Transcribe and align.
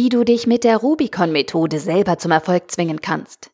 Wie 0.00 0.10
du 0.10 0.22
dich 0.22 0.46
mit 0.46 0.62
der 0.62 0.76
Rubicon-Methode 0.76 1.80
selber 1.80 2.18
zum 2.18 2.30
Erfolg 2.30 2.70
zwingen 2.70 3.00
kannst. 3.00 3.50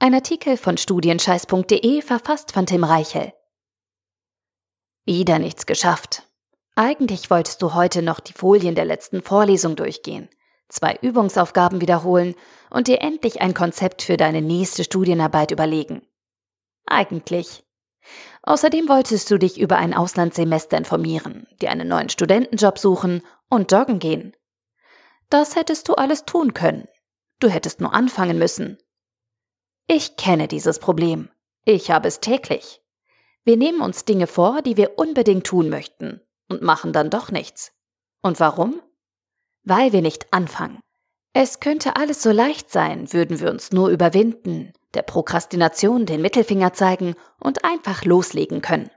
Ein 0.00 0.14
Artikel 0.14 0.56
von 0.56 0.76
studienscheiß.de 0.76 2.02
verfasst 2.02 2.50
von 2.50 2.66
Tim 2.66 2.82
Reichel. 2.82 3.32
Wieder 5.04 5.38
nichts 5.38 5.66
geschafft. 5.66 6.24
Eigentlich 6.74 7.30
wolltest 7.30 7.62
du 7.62 7.72
heute 7.72 8.02
noch 8.02 8.18
die 8.18 8.32
Folien 8.32 8.74
der 8.74 8.84
letzten 8.84 9.22
Vorlesung 9.22 9.76
durchgehen, 9.76 10.28
zwei 10.68 10.98
Übungsaufgaben 11.02 11.80
wiederholen 11.80 12.34
und 12.70 12.88
dir 12.88 13.00
endlich 13.00 13.40
ein 13.40 13.54
Konzept 13.54 14.02
für 14.02 14.16
deine 14.16 14.42
nächste 14.42 14.82
Studienarbeit 14.82 15.52
überlegen. 15.52 16.02
Eigentlich. 16.86 17.62
Außerdem 18.42 18.88
wolltest 18.88 19.30
du 19.30 19.38
dich 19.38 19.60
über 19.60 19.76
ein 19.76 19.94
Auslandssemester 19.94 20.76
informieren, 20.76 21.46
dir 21.62 21.70
einen 21.70 21.86
neuen 21.86 22.08
Studentenjob 22.08 22.76
suchen 22.76 23.22
und 23.48 23.70
joggen 23.70 24.00
gehen. 24.00 24.34
Das 25.30 25.56
hättest 25.56 25.88
du 25.88 25.94
alles 25.94 26.24
tun 26.24 26.54
können. 26.54 26.86
Du 27.38 27.48
hättest 27.48 27.80
nur 27.80 27.94
anfangen 27.94 28.38
müssen. 28.38 28.78
Ich 29.86 30.16
kenne 30.16 30.48
dieses 30.48 30.78
Problem. 30.78 31.30
Ich 31.64 31.90
habe 31.90 32.08
es 32.08 32.20
täglich. 32.20 32.82
Wir 33.44 33.56
nehmen 33.56 33.80
uns 33.80 34.04
Dinge 34.04 34.26
vor, 34.26 34.60
die 34.60 34.76
wir 34.76 34.98
unbedingt 34.98 35.46
tun 35.46 35.68
möchten 35.68 36.20
und 36.48 36.62
machen 36.62 36.92
dann 36.92 37.10
doch 37.10 37.30
nichts. 37.30 37.72
Und 38.22 38.40
warum? 38.40 38.82
Weil 39.62 39.92
wir 39.92 40.02
nicht 40.02 40.32
anfangen. 40.32 40.80
Es 41.32 41.60
könnte 41.60 41.96
alles 41.96 42.22
so 42.22 42.32
leicht 42.32 42.70
sein, 42.70 43.12
würden 43.12 43.40
wir 43.40 43.50
uns 43.50 43.70
nur 43.70 43.88
überwinden, 43.88 44.72
der 44.94 45.02
Prokrastination 45.02 46.06
den 46.06 46.22
Mittelfinger 46.22 46.72
zeigen 46.72 47.14
und 47.38 47.64
einfach 47.64 48.04
loslegen 48.04 48.62
können. 48.62 48.90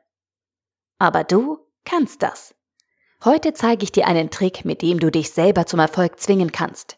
Aber 0.98 1.24
du 1.24 1.60
kannst 1.86 2.24
das. 2.24 2.56
Heute 3.26 3.54
zeige 3.54 3.86
ich 3.86 3.94
dir 3.94 4.06
einen 4.06 4.32
Trick, 4.32 4.66
mit 4.66 4.82
dem 4.82 5.00
du 5.00 5.10
dich 5.10 5.32
selber 5.32 5.66
zum 5.66 5.80
Erfolg 5.80 6.20
zwingen 6.20 6.52
kannst. 6.52 6.98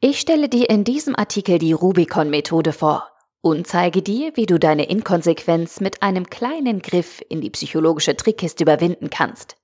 Ich 0.00 0.18
stelle 0.18 0.48
dir 0.48 0.70
in 0.70 0.84
diesem 0.84 1.14
Artikel 1.14 1.58
die 1.58 1.74
Rubicon-Methode 1.74 2.72
vor 2.72 3.10
und 3.42 3.66
zeige 3.66 4.00
dir, 4.00 4.32
wie 4.36 4.46
du 4.46 4.58
deine 4.58 4.88
Inkonsequenz 4.88 5.80
mit 5.80 6.02
einem 6.02 6.30
kleinen 6.30 6.80
Griff 6.80 7.22
in 7.28 7.42
die 7.42 7.50
psychologische 7.50 8.16
Trickkiste 8.16 8.64
überwinden 8.64 9.10
kannst. 9.10 9.58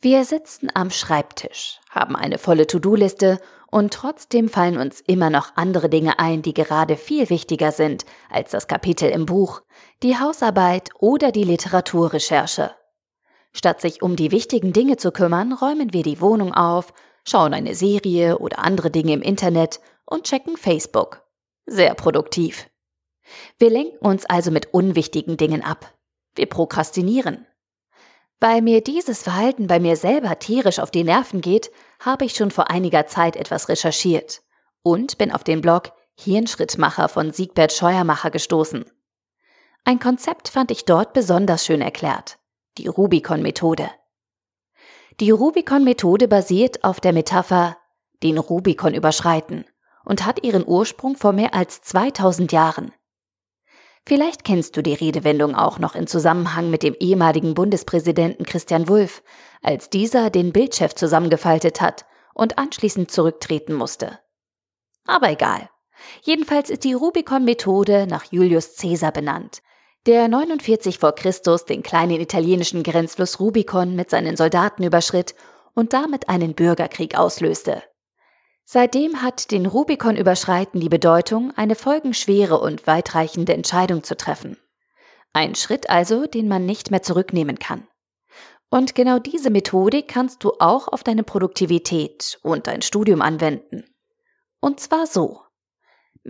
Wir 0.00 0.24
sitzen 0.24 0.70
am 0.72 0.90
Schreibtisch, 0.90 1.80
haben 1.90 2.14
eine 2.14 2.38
volle 2.38 2.68
To-Do-Liste 2.68 3.40
und 3.72 3.92
trotzdem 3.92 4.48
fallen 4.48 4.78
uns 4.78 5.00
immer 5.00 5.30
noch 5.30 5.56
andere 5.56 5.88
Dinge 5.88 6.20
ein, 6.20 6.42
die 6.42 6.54
gerade 6.54 6.96
viel 6.96 7.28
wichtiger 7.28 7.72
sind 7.72 8.04
als 8.30 8.52
das 8.52 8.68
Kapitel 8.68 9.10
im 9.10 9.26
Buch, 9.26 9.62
die 10.04 10.16
Hausarbeit 10.16 10.90
oder 11.00 11.32
die 11.32 11.44
Literaturrecherche. 11.44 12.70
Statt 13.52 13.80
sich 13.80 14.02
um 14.02 14.16
die 14.16 14.30
wichtigen 14.30 14.72
Dinge 14.72 14.96
zu 14.96 15.10
kümmern, 15.10 15.52
räumen 15.52 15.92
wir 15.92 16.02
die 16.02 16.20
Wohnung 16.20 16.54
auf, 16.54 16.92
schauen 17.24 17.52
eine 17.52 17.74
Serie 17.74 18.38
oder 18.38 18.60
andere 18.60 18.90
Dinge 18.90 19.12
im 19.12 19.22
Internet 19.22 19.80
und 20.06 20.24
checken 20.24 20.56
Facebook. 20.56 21.22
Sehr 21.66 21.94
produktiv. 21.94 22.68
Wir 23.58 23.70
lenken 23.70 24.04
uns 24.06 24.26
also 24.26 24.50
mit 24.50 24.72
unwichtigen 24.72 25.36
Dingen 25.36 25.62
ab. 25.62 25.92
Wir 26.34 26.46
prokrastinieren. 26.46 27.46
Weil 28.40 28.62
mir 28.62 28.80
dieses 28.80 29.22
Verhalten 29.22 29.66
bei 29.66 29.78
mir 29.80 29.96
selber 29.96 30.38
tierisch 30.38 30.78
auf 30.78 30.90
die 30.90 31.04
Nerven 31.04 31.40
geht, 31.40 31.70
habe 32.00 32.24
ich 32.24 32.34
schon 32.34 32.50
vor 32.50 32.70
einiger 32.70 33.06
Zeit 33.06 33.36
etwas 33.36 33.68
recherchiert 33.68 34.42
und 34.82 35.18
bin 35.18 35.30
auf 35.30 35.44
den 35.44 35.60
Blog 35.60 35.92
Hirnschrittmacher 36.18 37.08
von 37.08 37.32
Siegbert 37.32 37.72
Scheuermacher 37.72 38.30
gestoßen. 38.30 38.84
Ein 39.84 39.98
Konzept 39.98 40.48
fand 40.48 40.70
ich 40.70 40.84
dort 40.84 41.12
besonders 41.12 41.64
schön 41.64 41.80
erklärt 41.80 42.39
die 42.78 42.86
Rubicon-Methode. 42.86 43.90
Die 45.20 45.30
Rubicon-Methode 45.30 46.28
basiert 46.28 46.84
auf 46.84 47.00
der 47.00 47.12
Metapher 47.12 47.76
den 48.22 48.38
Rubicon 48.38 48.94
überschreiten 48.94 49.64
und 50.04 50.24
hat 50.24 50.44
ihren 50.44 50.66
Ursprung 50.66 51.16
vor 51.16 51.32
mehr 51.32 51.54
als 51.54 51.82
2000 51.82 52.52
Jahren. 52.52 52.92
Vielleicht 54.06 54.44
kennst 54.44 54.76
du 54.76 54.82
die 54.82 54.94
Redewendung 54.94 55.54
auch 55.54 55.78
noch 55.78 55.94
in 55.94 56.06
Zusammenhang 56.06 56.70
mit 56.70 56.82
dem 56.82 56.94
ehemaligen 56.98 57.54
Bundespräsidenten 57.54 58.44
Christian 58.44 58.88
Wulff, 58.88 59.22
als 59.62 59.90
dieser 59.90 60.30
den 60.30 60.52
Bildchef 60.52 60.94
zusammengefaltet 60.94 61.80
hat 61.80 62.06
und 62.34 62.58
anschließend 62.58 63.10
zurücktreten 63.10 63.74
musste. 63.74 64.18
Aber 65.06 65.30
egal. 65.30 65.68
Jedenfalls 66.22 66.70
ist 66.70 66.84
die 66.84 66.94
Rubicon-Methode 66.94 68.06
nach 68.08 68.24
Julius 68.32 68.76
Caesar 68.76 69.12
benannt, 69.12 69.60
der 70.06 70.28
49 70.28 70.98
vor 70.98 71.12
Christus 71.12 71.64
den 71.64 71.82
kleinen 71.82 72.20
italienischen 72.20 72.82
Grenzfluss 72.82 73.38
Rubicon 73.38 73.94
mit 73.94 74.10
seinen 74.10 74.36
Soldaten 74.36 74.82
überschritt 74.82 75.34
und 75.74 75.92
damit 75.92 76.28
einen 76.28 76.54
Bürgerkrieg 76.54 77.18
auslöste. 77.18 77.82
Seitdem 78.64 79.20
hat 79.20 79.50
den 79.50 79.66
Rubicon 79.66 80.16
überschreiten 80.16 80.80
die 80.80 80.88
Bedeutung, 80.88 81.52
eine 81.56 81.74
folgenschwere 81.74 82.60
und 82.60 82.86
weitreichende 82.86 83.52
Entscheidung 83.52 84.04
zu 84.04 84.16
treffen. 84.16 84.56
Ein 85.32 85.54
Schritt 85.54 85.90
also, 85.90 86.26
den 86.26 86.48
man 86.48 86.66
nicht 86.66 86.90
mehr 86.90 87.02
zurücknehmen 87.02 87.58
kann. 87.58 87.86
Und 88.70 88.94
genau 88.94 89.18
diese 89.18 89.50
Methodik 89.50 90.06
kannst 90.06 90.44
du 90.44 90.52
auch 90.60 90.86
auf 90.88 91.02
deine 91.02 91.24
Produktivität 91.24 92.38
und 92.42 92.68
dein 92.68 92.82
Studium 92.82 93.20
anwenden. 93.20 93.84
Und 94.60 94.78
zwar 94.78 95.06
so. 95.06 95.40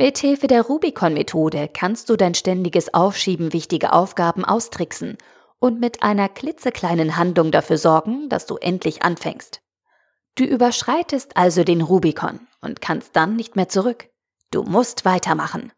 Mithilfe 0.01 0.47
der 0.47 0.63
Rubicon-Methode 0.63 1.69
kannst 1.69 2.09
du 2.09 2.17
dein 2.17 2.33
ständiges 2.35 2.95
Aufschieben 2.95 3.53
wichtiger 3.53 3.93
Aufgaben 3.93 4.47
austricksen 4.47 5.19
und 5.59 5.79
mit 5.79 6.03
einer 6.03 6.31
klitzekleinen 6.31 7.19
Handlung 7.19 7.51
dafür 7.51 7.77
sorgen, 7.77 8.31
dass 8.31 8.47
du 8.47 8.57
endlich 8.57 9.03
anfängst. 9.03 9.61
Du 10.37 10.45
überschreitest 10.45 11.37
also 11.37 11.65
den 11.65 11.83
Rubicon 11.83 12.41
und 12.63 12.81
kannst 12.81 13.15
dann 13.15 13.37
nicht 13.37 13.57
mehr 13.57 13.69
zurück. 13.69 14.09
Du 14.51 14.63
musst 14.63 15.05
weitermachen. 15.05 15.71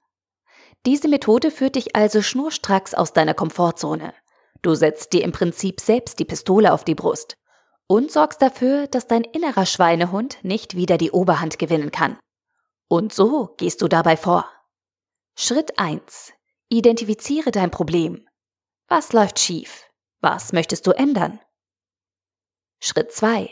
Diese 0.87 1.09
Methode 1.09 1.51
führt 1.51 1.75
dich 1.75 1.97
also 1.97 2.23
schnurstracks 2.23 2.95
aus 2.95 3.13
deiner 3.13 3.35
Komfortzone. 3.35 4.15
Du 4.63 4.77
setzt 4.77 5.15
dir 5.15 5.25
im 5.25 5.33
Prinzip 5.33 5.81
selbst 5.81 6.21
die 6.21 6.25
Pistole 6.25 6.73
auf 6.73 6.85
die 6.85 6.95
Brust 6.95 7.35
und 7.89 8.13
sorgst 8.13 8.41
dafür, 8.41 8.87
dass 8.87 9.09
dein 9.09 9.25
innerer 9.25 9.67
Schweinehund 9.67 10.39
nicht 10.43 10.77
wieder 10.77 10.97
die 10.97 11.11
Oberhand 11.11 11.59
gewinnen 11.59 11.91
kann. 11.91 12.19
Und 12.93 13.15
so 13.15 13.55
gehst 13.57 13.81
du 13.81 13.89
dabei 13.89 14.19
vor. 14.19 14.53
Schritt 15.35 15.79
1. 15.79 16.35
Identifiziere 16.69 17.51
dein 17.51 17.71
Problem. 17.71 18.29
Was 18.87 19.15
läuft 19.15 19.39
schief? 19.39 19.91
Was 20.21 20.53
möchtest 20.53 20.87
du 20.87 20.91
ändern? 20.91 21.41
Schritt 22.81 23.11
2. 23.11 23.49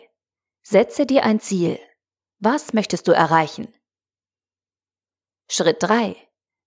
Setze 0.61 1.07
dir 1.07 1.25
ein 1.25 1.41
Ziel. 1.41 1.81
Was 2.39 2.75
möchtest 2.75 3.09
du 3.09 3.13
erreichen? 3.13 3.73
Schritt 5.49 5.83
3. 5.85 6.17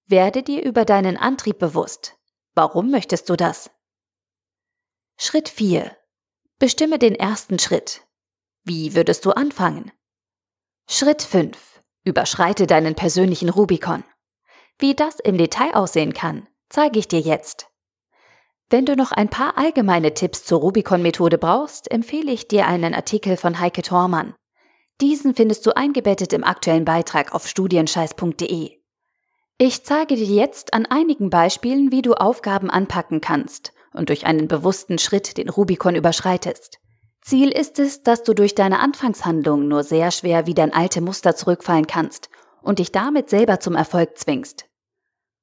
Werde 0.06 0.42
dir 0.42 0.64
über 0.64 0.84
deinen 0.84 1.16
Antrieb 1.16 1.60
bewusst. 1.60 2.18
Warum 2.56 2.90
möchtest 2.90 3.30
du 3.30 3.36
das? 3.36 3.70
Schritt 5.16 5.48
4. 5.48 5.96
Bestimme 6.58 6.98
den 6.98 7.14
ersten 7.14 7.60
Schritt. 7.60 8.02
Wie 8.64 8.96
würdest 8.96 9.26
du 9.26 9.30
anfangen? 9.30 9.92
Schritt 10.88 11.22
5. 11.22 11.73
Überschreite 12.04 12.68
deinen 12.68 12.96
persönlichen 12.96 13.50
Rubikon. 13.50 14.04
Wie 14.80 14.96
das 14.96 15.20
im 15.20 15.38
Detail 15.38 15.76
aussehen 15.76 16.14
kann, 16.14 16.48
zeige 16.70 17.00
ich 17.00 17.08
dir 17.08 17.20
jetzt. 17.20 17.68
Wenn 18.70 18.86
du 18.86 18.96
noch 18.96 19.12
ein 19.12 19.30
paar 19.30 19.58
allgemeine 19.58 20.14
Tipps 20.14 20.46
zur 20.46 20.60
Rubicon-Methode 20.62 21.38
brauchst, 21.38 21.92
empfehle 21.92 22.32
ich 22.32 22.48
dir 22.48 22.68
einen 22.68 22.94
Artikel 22.94 23.38
von 23.38 23.60
Heike 23.60 23.84
Thormann. 23.84 24.34
Diesen 25.00 25.36
findest 25.36 25.66
du 25.66 25.76
eingebettet 25.76 26.34
im 26.34 26.44
aktuellen 26.44 26.86
Beitrag 26.86 27.34
auf 27.34 27.48
studienscheiß.de. 27.48 28.72
Ich 29.60 29.84
zeige 29.86 30.16
dir 30.16 30.26
jetzt 30.26 30.74
an 30.74 30.86
einigen 30.86 31.30
Beispielen, 31.30 31.92
wie 31.92 32.02
du 32.02 32.16
Aufgaben 32.16 32.70
anpacken 32.70 33.22
kannst 33.22 33.74
und 33.94 34.10
durch 34.10 34.26
einen 34.26 34.48
bewussten 34.48 34.98
Schritt 34.98 35.38
den 35.38 35.50
Rubicon 35.50 35.96
überschreitest. 35.96 36.80
Ziel 37.24 37.52
ist 37.52 37.80
es, 37.80 38.04
dass 38.04 38.24
du 38.24 38.34
durch 38.34 38.54
deine 38.54 38.80
Anfangshandlung 38.80 39.68
nur 39.68 39.84
sehr 39.84 40.12
schwer 40.12 40.46
wieder 40.46 40.66
in 40.66 40.74
alte 40.74 41.00
Muster 41.00 41.36
zurückfallen 41.36 41.88
kannst 41.88 42.30
und 42.62 42.80
dich 42.80 42.92
damit 42.92 43.30
selber 43.30 43.62
zum 43.62 43.76
Erfolg 43.76 44.18
zwingst. 44.18 44.66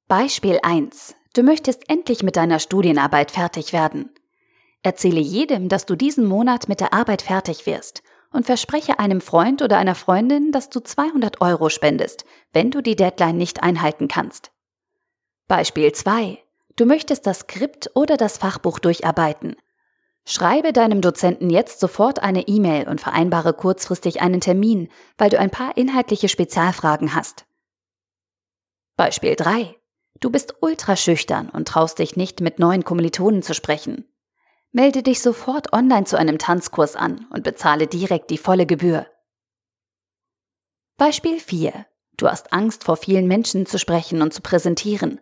Beispiel 0.07 0.59
1. 0.61 1.15
Du 1.33 1.41
möchtest 1.41 1.89
endlich 1.89 2.21
mit 2.21 2.35
deiner 2.35 2.59
Studienarbeit 2.59 3.31
fertig 3.31 3.73
werden. 3.73 4.11
Erzähle 4.83 5.21
jedem, 5.21 5.69
dass 5.69 5.87
du 5.87 5.95
diesen 5.95 6.25
Monat 6.25 6.69
mit 6.69 6.81
der 6.81 6.93
Arbeit 6.93 7.23
fertig 7.23 7.65
wirst 7.65 8.03
und 8.31 8.45
verspreche 8.45 8.99
einem 8.99 9.19
Freund 9.19 9.63
oder 9.63 9.77
einer 9.77 9.95
Freundin, 9.95 10.51
dass 10.51 10.69
du 10.69 10.81
200 10.81 11.41
Euro 11.41 11.69
spendest, 11.69 12.25
wenn 12.53 12.69
du 12.69 12.81
die 12.81 12.95
Deadline 12.95 13.37
nicht 13.37 13.63
einhalten 13.63 14.07
kannst. 14.07 14.51
Beispiel 15.47 15.91
2. 15.91 16.37
Du 16.75 16.85
möchtest 16.85 17.25
das 17.25 17.39
Skript 17.39 17.89
oder 17.95 18.17
das 18.17 18.37
Fachbuch 18.37 18.77
durcharbeiten 18.79 19.55
Schreibe 20.25 20.71
deinem 20.71 21.01
Dozenten 21.01 21.49
jetzt 21.49 21.79
sofort 21.79 22.21
eine 22.21 22.47
E-Mail 22.47 22.87
und 22.87 23.01
vereinbare 23.01 23.53
kurzfristig 23.53 24.21
einen 24.21 24.39
Termin, 24.39 24.89
weil 25.17 25.29
du 25.29 25.39
ein 25.39 25.49
paar 25.49 25.75
inhaltliche 25.77 26.29
Spezialfragen 26.29 27.15
hast. 27.15 27.45
Beispiel 28.97 29.35
3. 29.35 29.75
Du 30.19 30.29
bist 30.29 30.55
ultraschüchtern 30.61 31.49
und 31.49 31.67
traust 31.67 31.97
dich 31.97 32.15
nicht, 32.15 32.41
mit 32.41 32.59
neuen 32.59 32.83
Kommilitonen 32.83 33.41
zu 33.41 33.55
sprechen. 33.55 34.05
Melde 34.71 35.03
dich 35.03 35.21
sofort 35.21 35.73
online 35.73 36.05
zu 36.05 36.17
einem 36.17 36.37
Tanzkurs 36.37 36.95
an 36.95 37.25
und 37.31 37.43
bezahle 37.43 37.87
direkt 37.87 38.29
die 38.29 38.37
volle 38.37 38.65
Gebühr. 38.65 39.07
Beispiel 40.97 41.39
4. 41.39 41.87
Du 42.15 42.29
hast 42.29 42.53
Angst 42.53 42.83
vor 42.83 42.95
vielen 42.95 43.27
Menschen 43.27 43.65
zu 43.65 43.79
sprechen 43.79 44.21
und 44.21 44.33
zu 44.33 44.41
präsentieren. 44.41 45.19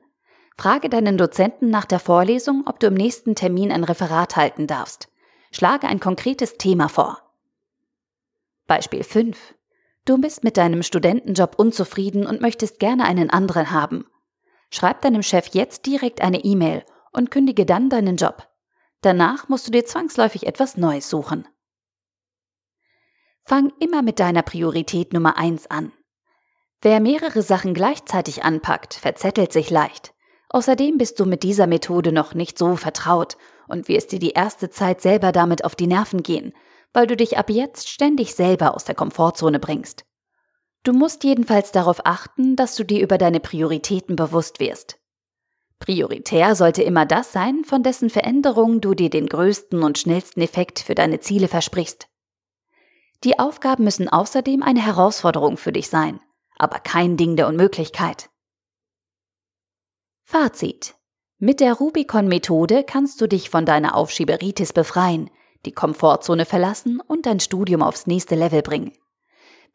Frage 0.59 0.89
deinen 0.89 1.17
Dozenten 1.17 1.69
nach 1.69 1.85
der 1.85 2.01
Vorlesung, 2.01 2.65
ob 2.65 2.81
du 2.81 2.87
im 2.87 2.93
nächsten 2.93 3.33
Termin 3.33 3.71
ein 3.71 3.85
Referat 3.85 4.35
halten 4.35 4.67
darfst. 4.67 5.07
Schlage 5.53 5.87
ein 5.87 6.01
konkretes 6.01 6.57
Thema 6.57 6.89
vor. 6.89 7.17
Beispiel 8.67 9.05
5. 9.05 9.55
Du 10.03 10.17
bist 10.17 10.43
mit 10.43 10.57
deinem 10.57 10.83
Studentenjob 10.83 11.57
unzufrieden 11.57 12.27
und 12.27 12.41
möchtest 12.41 12.79
gerne 12.79 13.05
einen 13.05 13.29
anderen 13.29 13.71
haben. 13.71 14.05
Schreib 14.69 15.01
deinem 15.01 15.23
Chef 15.23 15.47
jetzt 15.53 15.85
direkt 15.85 16.19
eine 16.19 16.43
E-Mail 16.43 16.83
und 17.13 17.31
kündige 17.31 17.65
dann 17.65 17.89
deinen 17.89 18.17
Job. 18.17 18.45
Danach 18.99 19.47
musst 19.47 19.65
du 19.65 19.71
dir 19.71 19.85
zwangsläufig 19.85 20.45
etwas 20.45 20.75
Neues 20.75 21.09
suchen. 21.09 21.47
Fang 23.43 23.71
immer 23.79 24.01
mit 24.01 24.19
deiner 24.19 24.41
Priorität 24.41 25.13
Nummer 25.13 25.37
1 25.37 25.71
an. 25.71 25.93
Wer 26.81 26.99
mehrere 26.99 27.43
Sachen 27.43 27.73
gleichzeitig 27.73 28.43
anpackt, 28.43 28.95
verzettelt 28.95 29.53
sich 29.53 29.69
leicht. 29.69 30.13
Außerdem 30.49 30.97
bist 30.97 31.19
du 31.19 31.25
mit 31.25 31.43
dieser 31.43 31.67
Methode 31.67 32.11
noch 32.11 32.33
nicht 32.33 32.57
so 32.57 32.75
vertraut 32.75 33.37
und 33.67 33.87
wirst 33.87 34.11
dir 34.11 34.19
die 34.19 34.31
erste 34.31 34.69
Zeit 34.69 35.01
selber 35.01 35.31
damit 35.31 35.63
auf 35.63 35.75
die 35.75 35.87
Nerven 35.87 36.23
gehen, 36.23 36.53
weil 36.91 37.05
du 37.07 37.15
dich 37.15 37.37
ab 37.37 37.49
jetzt 37.49 37.87
ständig 37.87 38.33
selber 38.33 38.73
aus 38.75 38.83
der 38.83 38.95
Komfortzone 38.95 39.59
bringst. 39.59 40.05
Du 40.83 40.93
musst 40.93 41.23
jedenfalls 41.23 41.71
darauf 41.71 42.01
achten, 42.05 42.55
dass 42.55 42.75
du 42.75 42.83
dir 42.83 43.01
über 43.01 43.17
deine 43.17 43.39
Prioritäten 43.39 44.15
bewusst 44.15 44.59
wirst. 44.59 44.97
Prioritär 45.77 46.55
sollte 46.55 46.83
immer 46.83 47.05
das 47.05 47.31
sein, 47.31 47.63
von 47.63 47.83
dessen 47.83 48.09
Veränderung 48.09 48.81
du 48.81 48.93
dir 48.93 49.09
den 49.09 49.27
größten 49.27 49.83
und 49.83 49.97
schnellsten 49.97 50.41
Effekt 50.41 50.79
für 50.79 50.95
deine 50.95 51.19
Ziele 51.19 51.47
versprichst. 51.47 52.07
Die 53.23 53.37
Aufgaben 53.37 53.83
müssen 53.83 54.09
außerdem 54.09 54.63
eine 54.63 54.83
Herausforderung 54.85 55.57
für 55.57 55.71
dich 55.71 55.89
sein, 55.89 56.19
aber 56.57 56.79
kein 56.79 57.17
Ding 57.17 57.35
der 57.35 57.47
Unmöglichkeit. 57.47 58.29
Fazit. 60.31 60.93
Mit 61.39 61.59
der 61.59 61.73
Rubicon-Methode 61.73 62.83
kannst 62.83 63.19
du 63.19 63.25
dich 63.25 63.49
von 63.49 63.65
deiner 63.65 63.95
Aufschieberitis 63.95 64.73
befreien, 64.73 65.31
die 65.65 65.71
Komfortzone 65.71 66.45
verlassen 66.45 67.01
und 67.01 67.25
dein 67.25 67.39
Studium 67.39 67.81
aufs 67.81 68.05
nächste 68.05 68.35
Level 68.35 68.61
bringen. 68.61 68.91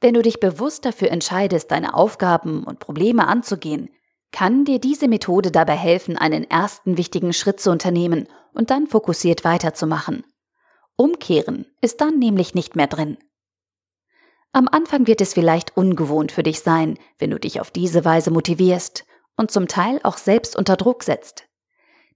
Wenn 0.00 0.14
du 0.14 0.22
dich 0.22 0.38
bewusst 0.38 0.84
dafür 0.84 1.10
entscheidest, 1.10 1.72
deine 1.72 1.94
Aufgaben 1.94 2.62
und 2.62 2.78
Probleme 2.78 3.26
anzugehen, 3.26 3.90
kann 4.30 4.64
dir 4.64 4.78
diese 4.78 5.08
Methode 5.08 5.50
dabei 5.50 5.74
helfen, 5.74 6.16
einen 6.16 6.48
ersten 6.48 6.96
wichtigen 6.96 7.32
Schritt 7.32 7.58
zu 7.58 7.72
unternehmen 7.72 8.28
und 8.52 8.70
dann 8.70 8.86
fokussiert 8.86 9.42
weiterzumachen. 9.42 10.22
Umkehren 10.94 11.66
ist 11.80 12.00
dann 12.00 12.20
nämlich 12.20 12.54
nicht 12.54 12.76
mehr 12.76 12.86
drin. 12.86 13.18
Am 14.52 14.68
Anfang 14.68 15.08
wird 15.08 15.20
es 15.20 15.34
vielleicht 15.34 15.76
ungewohnt 15.76 16.30
für 16.30 16.44
dich 16.44 16.60
sein, 16.60 16.96
wenn 17.18 17.30
du 17.30 17.40
dich 17.40 17.60
auf 17.60 17.72
diese 17.72 18.04
Weise 18.04 18.30
motivierst 18.30 19.04
und 19.36 19.50
zum 19.50 19.68
Teil 19.68 20.00
auch 20.02 20.18
selbst 20.18 20.56
unter 20.56 20.76
Druck 20.76 21.02
setzt. 21.02 21.48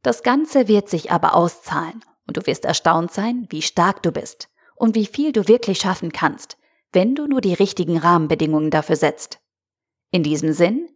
Das 0.02 0.22
Ganze 0.22 0.68
wird 0.68 0.88
sich 0.88 1.10
aber 1.10 1.34
auszahlen 1.34 2.04
und 2.26 2.36
du 2.36 2.46
wirst 2.46 2.64
erstaunt 2.64 3.12
sein, 3.12 3.46
wie 3.50 3.62
stark 3.62 4.02
du 4.02 4.12
bist 4.12 4.48
und 4.76 4.94
wie 4.94 5.06
viel 5.06 5.32
du 5.32 5.48
wirklich 5.48 5.80
schaffen 5.80 6.12
kannst, 6.12 6.56
wenn 6.92 7.14
du 7.14 7.26
nur 7.26 7.40
die 7.40 7.54
richtigen 7.54 7.98
Rahmenbedingungen 7.98 8.70
dafür 8.70 8.96
setzt. 8.96 9.40
In 10.10 10.22
diesem 10.22 10.52
Sinn, 10.52 10.88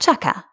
Chaka. 0.00 0.44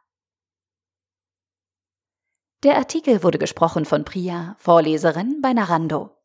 Der 2.63 2.77
Artikel 2.77 3.23
wurde 3.23 3.39
gesprochen 3.39 3.85
von 3.85 4.05
Priya, 4.05 4.55
Vorleserin 4.59 5.41
bei 5.41 5.53
Narando. 5.53 6.15